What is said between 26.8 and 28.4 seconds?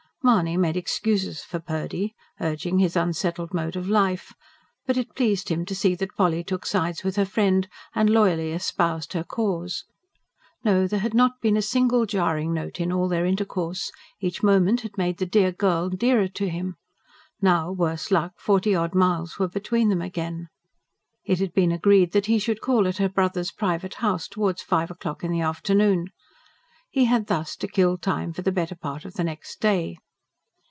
He had thus to kill time